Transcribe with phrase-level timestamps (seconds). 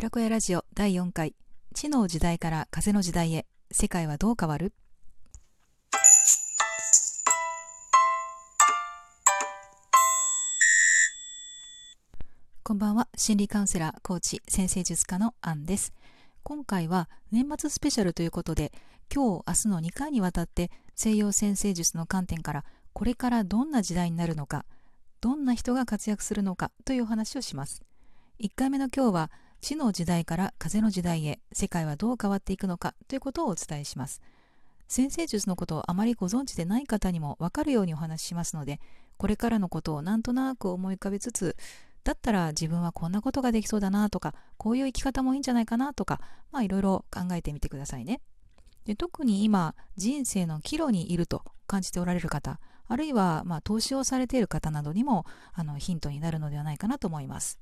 [0.00, 1.34] 寺子屋ラジオ第4回。
[1.74, 3.44] 知の時代から風の時代へ。
[3.70, 4.72] 世界はどう変わる？
[12.62, 13.08] こんばんは。
[13.14, 15.92] 心理カウンセラーコーチ先生術家のアンです。
[16.44, 18.72] 今回は年末スペシャルということで
[19.14, 22.64] 今日明日の2回にわたって西洋先生術の観点から
[22.94, 24.64] これからどんな時代になるのか
[25.20, 27.82] どんな人が活躍するのかというお話をします。
[28.42, 29.30] 1回目の今日は
[29.60, 34.22] 地の時代から風の時代へ世界はどう変わっていくのかということをお伝えします。
[34.88, 38.80] 先生術のことをあまりご存知でない方にも分かるようにお話ししますので
[39.18, 41.56] これからのことをなんとなく思い浮かべつつ
[42.02, 48.20] だったら自分はこんなことができそうだなとかこういう生き方もいいんじゃないかなとかまあいろいろ考えてみてくださいね。
[48.84, 52.58] で特に今人生の岐路にいると感じておられる方
[52.88, 57.60] あるいはまあ投資をされている方などにもあのヒントになるのではないかなと思います。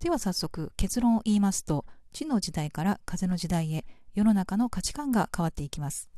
[0.00, 6.08] では早速結論を言いますと地の時代から風の時代へ世の中の価値観が変わっていきます。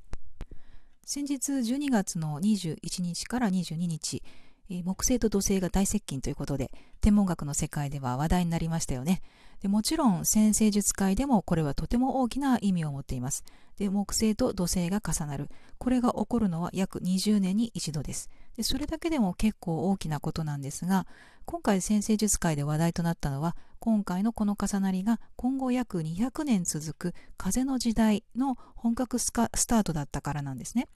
[1.05, 4.23] 先日12月の21日から22日
[4.69, 9.21] 木星と土星が大接近ということで天文学の世界では話題になりましたよね。
[9.63, 13.45] でもちろん先生術界でもこれはとても大きな意味を持っています。
[13.79, 15.49] で木星と土星が重なる。
[15.79, 18.29] これが起こるのは約20年に一度です。
[18.57, 21.07] でそれだけでも結構大きなことなんですが
[21.47, 30.89] 今回先生術界で話題となったのは今回のこの重なりが今後約200年続く風の時代の本格スタートだったからなんですね。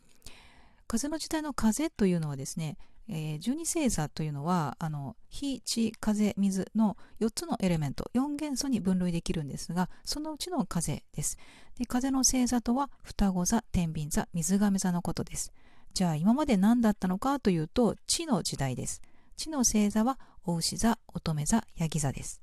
[0.89, 2.77] 風の時代の風というのはですね
[3.09, 11.39] えー、12星座というのはあの火地風水の4つのエレメント4元素に分類できるんですがそのうちの風です。
[11.79, 15.53] で風の星座とは双子座天秤座水亀座のことです。
[15.95, 19.03] じゃあ今まで何だったのかというと地の時代です。
[19.37, 22.41] 地の星座はお牛座乙女座ヤギ座です。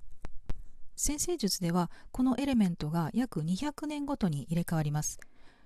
[0.95, 5.19] 先生術ではこのエレメントが約200年ごとに入れ替わります。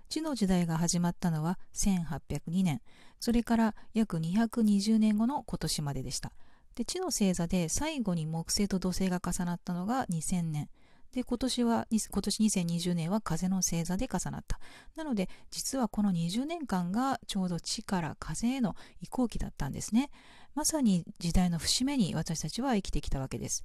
[0.10, 2.82] 地の時代が始まったのは1802年。
[3.20, 6.32] それから約220年後の今年まででした。
[6.76, 10.70] で地の星座で最後に木星と土星が重なったのが2000年。
[11.12, 14.60] で今年は今年2020年は風の星座で重なった。
[14.96, 20.12] なので実はこの20年間がちょうど地から風への移行期だったんですね。
[20.54, 23.64] まさに時代の節目に私たちは生きてきたわけです。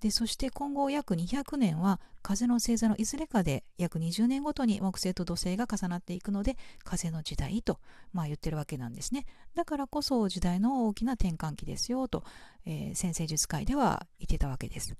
[0.00, 7.78] でそして今後約200年は風の星座のいずれかで約20年ごとに木星と土星が重なっていくので風の時代と、
[8.12, 9.26] まあ、言ってるわけなんですね。
[9.54, 12.24] だからこそ時代の大きな転換期ですよと、
[12.66, 14.94] えー、先生術界では言ってたわけです。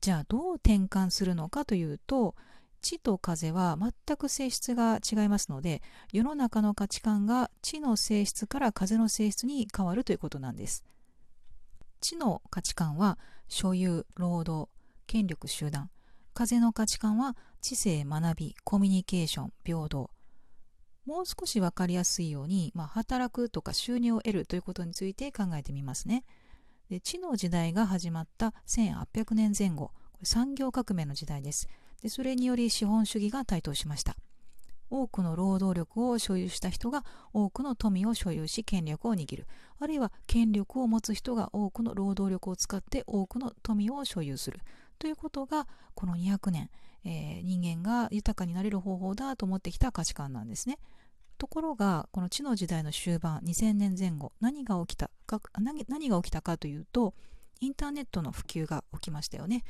[0.00, 2.34] じゃあどう転換するのかというと
[2.80, 5.82] 地と風は全く性質が違いますので
[6.12, 10.84] 世の中の価値観が地の性質から風の性質に変わるということなんです。
[12.00, 14.70] 地の価値観は所有労働
[15.06, 15.90] 権力集団。
[16.34, 20.10] 風の価値観は知性学びコミュニケーション平等。
[21.06, 26.24] もう少し分かりやすいように、まあ、働くとか収入を得るということについて考えてみますね。
[26.90, 29.92] で地の時代が始まった1800年前後。
[30.12, 31.68] これ産業革命の時代です。
[32.02, 34.16] でそれにより資本主義が台頭しました。
[34.90, 39.46] 多くの労働力を所有した人が多くの富を所有し権力を握る
[39.78, 44.60] あるいは権力を持つ人が多くの労働力を使って多くの富を所有する
[44.98, 46.70] ということがこの200年、
[47.04, 50.78] えー、人間が豊かになれる方法だと思ってきた価値観なんですね。
[51.38, 57.14] ところがこの地の時代の終盤2000年前後何が起きたか何何が起きたかというと
[57.60, 59.64] インターネットの普及が起きましたよね。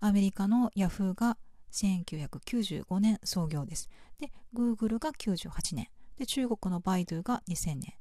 [0.00, 1.38] アメリカのヤフーが
[1.76, 3.90] 1995年創業です。
[4.18, 5.88] で、Google が98年。
[6.18, 7.94] で、中国のバイドゥが2000年。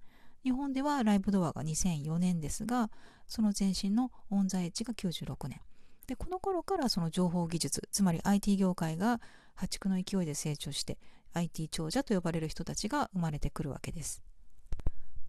[0.43, 2.89] 日本ではライブドアが2004年ですが、
[3.27, 5.59] その前身のオンザエッジが96年。
[6.07, 9.19] で、この頃からその情報技術、つまり IT 業界が
[9.55, 10.97] 破竹の勢いで成長して、
[11.33, 14.23] IT 長者と呼ばれる人たちが生まれてくるわけです。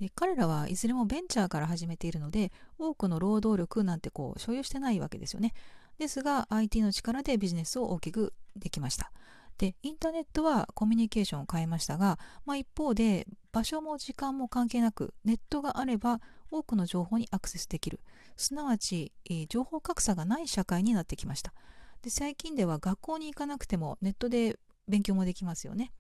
[0.01, 5.55] で彼らはいずれもベンチャーから始めているので多くの労働力なんてこう所有してないわけですよね
[5.99, 9.13] ですが IT の力でビジネスを大きくできました。
[9.59, 16.21] でインターネットはコミュニケーションを変えましたが、まあ、一方で場所も時間も関係なくネットがあれば
[16.51, 18.01] 多くの情報にアクセスできる。
[18.37, 21.55] すなわち、えー、情報格差がない社会になってきました。
[22.03, 25.93] で最近では学校に行かなくてもネットで勉強もできますよね。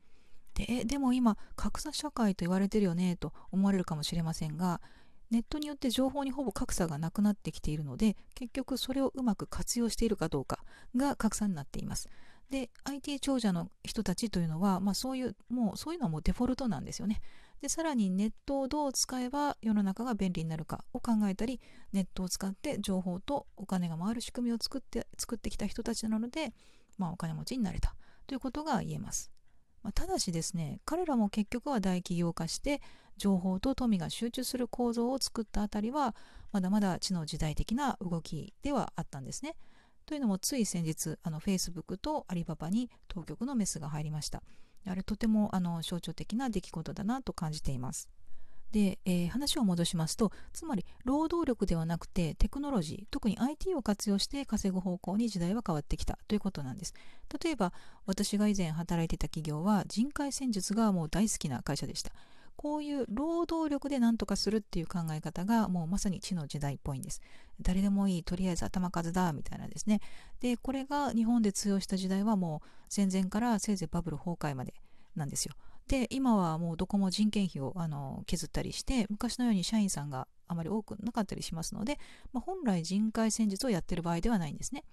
[0.54, 4.80] ででも今格差社会と言われてるよねと思われるかもしれませんが
[5.30, 10.60] ネットによって情報にほぼ格差がなくなってきているので結局それをうまく活用しているかどうか
[10.96, 12.08] が格差になっています
[12.50, 17.20] で IT 長者の人たちというのは、まあ、そういうもうそういうのはもうデフォルトなんですよね
[17.60, 21.60] でさらにネットをどう使えば世の中が便利になるかを考えたり
[21.92, 26.52] ネットを使って情報とお金が回る仕組みを作って作ってきた人たちなので、
[26.98, 27.96] まあ、お金持ちになれた
[28.26, 29.35] ということが言えます。
[29.86, 32.82] まあ、ただしですね彼らも結局は大企業化して
[33.18, 36.16] 情報と富が集中する構造を作ったあたりは
[36.50, 39.54] まだまだ知の時代的な動きではあったんですね。
[40.04, 44.42] というのもつい先日あの Facebook とアリババに当局のメスが入りました。
[44.88, 48.08] あれとてもあの象徴的な出来事だなと感じています。
[48.72, 56.94] で、えー、話を戻しますとつまり労働力ではなくてテクノロジー特に IT を活用して稼ぐ方向に時代は変わってきたということなんです。
[57.42, 57.72] 例えば
[58.06, 62.12] 私が以前働いてた企業は人海戦術がもう大好きな会社でした。
[62.56, 67.20] こういう労働力で何とかするっていう考え方がもうまさに地の時代っぽいんです。
[67.60, 70.00] 誰でもいいとりあえず頭数だみたいなですね。
[70.40, 74.74] でこれが日本で通用した時代はもう戦前からせいぜいバブル崩壊まで
[75.14, 75.54] なんですよ。
[75.88, 81.98] で今はもうどこも人件費をあの削ったりして昔のように社員さんがあまり多くなかったりしますので、
[82.32, 84.84] まあ、本来人海戦術をやってる場合ではないんですね。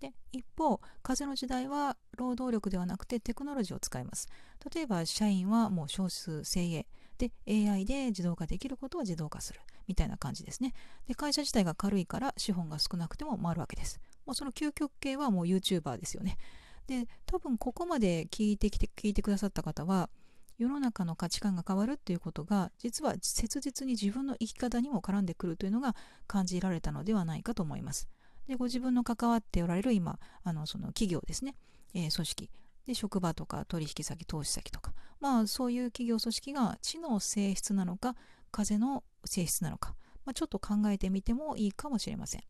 [0.00, 4.28] で一方風の時代は労働力ではなくてテクノロジーを使います。
[4.72, 6.86] 例えば社員はもう少数精鋭。
[7.18, 9.60] で AI で自動化できることは自動化する。
[9.88, 10.72] みたいな感じですね。
[11.06, 14.00] で会社自体が軽いから資本が少なくても回るわけです。
[14.24, 16.38] もうその究極系はもう YouTuber ですよね。
[16.86, 20.08] で多分ここまで聞いてきて聞いてくださった方は
[20.58, 25.94] 世の中の価値観が変わるっていうことが実は切実に自分の生き方にも絡んでくるというのが
[26.26, 28.08] 感じられたのではないかと思います。
[28.48, 31.54] でご自分の関わっておられる今あのその企業ですね、
[31.94, 32.50] えー、組織
[32.86, 38.16] で職場とか取引先投資先とかまあそういう企業組織が知の性質なのか
[38.50, 39.94] 風の性質なのか、
[40.24, 42.42] まあ、ちょっと考えてみてもいいかもしれません。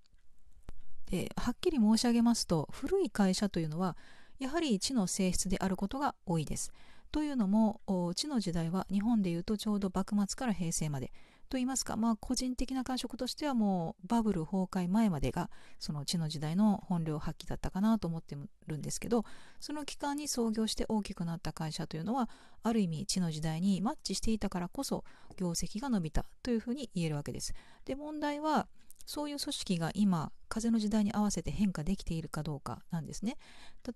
[1.10, 3.96] ではっきり申し上げますと古い会社というのは
[4.38, 6.72] やはり知の性質であることが多いです。
[7.10, 7.80] というのも
[8.14, 11.12] 地の時代は日本でいうとちょうど幕末から平成まで
[11.48, 19.24] といいますか、まあ、個人的な感触としてはもうバブル崩壊前までがその地の時代の本領発揮だったかなと思ってるんですけど
[19.58, 22.28] その期間に創業して大きくなった会社というのは
[22.62, 25.04] ある意味地の時代にマッチしていたからこそ
[25.36, 27.54] 業績が伸びたというふうに言えるわけです。
[27.84, 28.68] で問題は
[29.08, 33.38] そういう組織が今風の時代に合わせて変化できているかどうかなんですね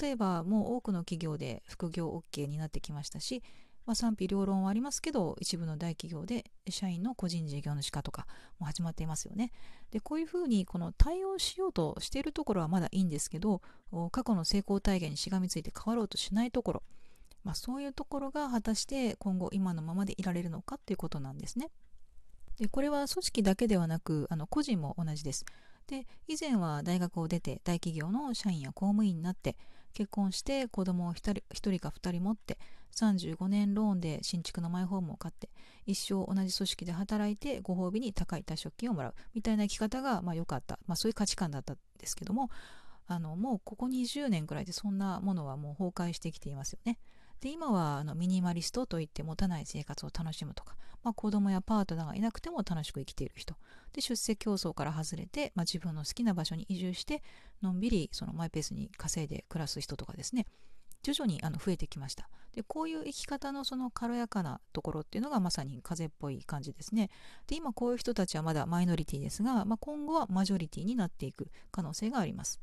[0.01, 3.43] 例えばもう多くの企業で副業 OK になってきましたし、
[3.85, 8.27] まあ、賛否両論はありますけど一部の大企業で社員の個人事業主化とか
[8.59, 9.53] も始まっていますよね
[9.91, 13.61] でこういうふうにこの対応しようとしているところはまだいいんですけど
[14.13, 16.83] 過去の成功体現にしがみついて変わろうとしないところ
[17.45, 21.71] まあ、そういうところが果たして今後今のままでいられるのかっていうことなんですね。
[22.63, 25.45] でこれは組織だけではなくあの個人も同じです。
[25.89, 29.57] で以前は大学を出て大企業の社員や公務員になって
[29.95, 31.43] 結婚して子供を 1, 人1
[31.77, 32.59] 人か2人持って
[32.95, 35.49] 35年ローンで新築のマイホームを買って
[35.87, 42.49] 一生同じ組織で働いてご褒美に高い退職金をもらうみたいな生き方がまあ良かった、まあ、そういう価値観だったんですけども
[43.09, 47.01] あのもうここ20年くらいでそんなものはもう崩壊してきていますよね。
[47.41, 53.55] で今はあのミニマリストといって持たない生活を楽しむとか、まあ、子供やパートナーがいなくても楽しく生きている人。
[53.93, 57.23] で出世競争から外れて、まあ、自分の好きな場所に移住して
[57.61, 60.47] のんびりそのマイペースに稼いで暮らす人とかですね。
[61.03, 62.29] 徐々にあの増えてきました。
[62.53, 67.11] でこういう生き方のその軽やかなところっていうのがまさに風っぽい感じですね。
[67.47, 72.61] で今こういう人たちはまだマイノリティですが、まあ、今後はマジョリティになっていく可能性があります。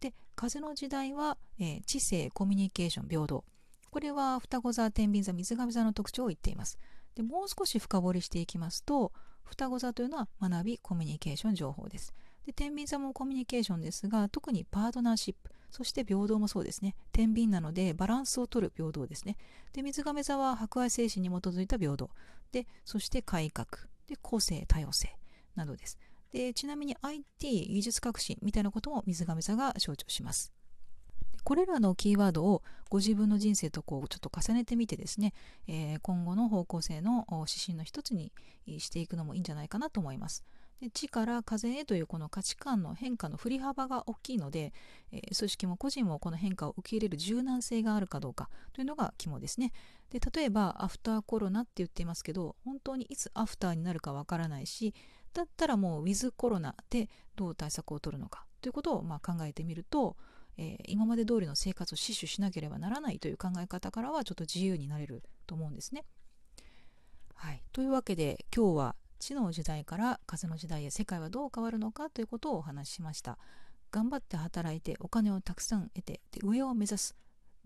[0.00, 3.44] で風の時代は、えー、知性コミュニケーション平等。
[3.90, 6.78] これは双子座天秤座水上座の特徴を言っています。
[7.18, 9.10] でもう少し深掘りしていきますと
[9.42, 12.14] 双子座というのは学びコミュニケーション情報です。
[12.46, 16.94] で天秤座もコミュニケーションですが特にパートナーシップそして平等もそうですね。
[17.10, 19.36] 天秤なのでバランスを取る平等ですね。
[19.72, 22.08] で水亀座は博愛精神に基づいた平等。
[22.52, 23.66] でそして改革。
[24.06, 25.18] で個性多様性
[25.56, 25.98] などです。
[26.30, 30.52] でちなみに IT 技術革新みたいなことも水亀座が象徴します。
[31.48, 35.32] これらのキーワードをご自分の人生とこうちょっと重ねてみてですね、
[35.66, 38.32] えー、今後の方向性の指針の一つに
[38.76, 40.44] していくのもいいんじゃないかなと思います。
[40.82, 44.74] で地から風へというこの価値観の変化の振り幅が大きいので、
[45.10, 49.72] えー、組織も個人もこの変化を受け入れる柔軟性があるかどうかというのが肝ですね。
[50.10, 54.92] で例えばアフターコロナって言っていますけど本当にいつアフターになるかわからないし
[55.32, 60.18] だったらもうウィズコロナでどう対策を取るのかということをまあ考えてみると
[60.58, 66.04] えー、今まで通りの生活を死守しなければならないという考え方からはちょっと自由になれると思うんですね。
[67.34, 73.38] はい、というわけで今日は知の時代から風の時代へ世界はどう変わるのかということをお話ししました。
[73.90, 77.16] 頑張って働いてお金をたくさん得てで上を目指す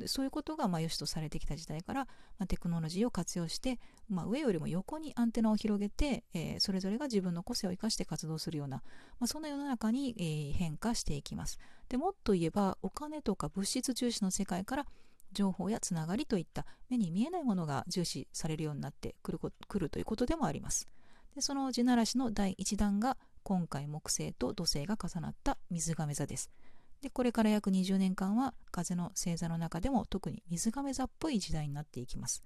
[0.03, 2.05] でそういうことがまあ良しとされてきた時代から、
[2.39, 3.79] まあ、テクノロジーを活用して、
[4.09, 8.83] まあ、上よりも横にアンテナを広げて、えー、それぞれが自分の個性を生かして活動するような、
[9.21, 11.59] まあ、そんな世の中に、えー、変化していきます。
[11.89, 14.87] でもっと言えばお金とか物質重視の世界から
[15.33, 20.89] 情報やつながりといった目に見えないものが重視されるようになってくるくるということでもあります。
[21.35, 26.51] でその地ならしの第1弾が今回木星と土星が重なった水亀座です。
[27.03, 32.43] でこれから約20年間は風の星座の中でも特に水亀座っぽい時代になっていきます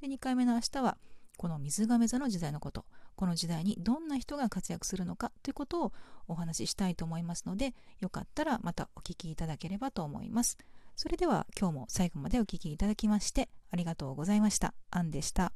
[0.00, 0.98] で2回目の明日は
[1.36, 2.84] この水亀座の時代のこと
[3.16, 5.92] この時代にどんな人が活躍するのかということを
[6.28, 10.58] お話ししたいと思いますのでよかったらまたお聞きいただければと思います
[10.96, 14.72] それでは今日も最後までお聴きいただきましてありがとうございました。
[14.90, 15.52] アンでした。